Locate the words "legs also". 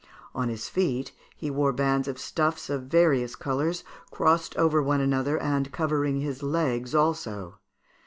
6.41-7.59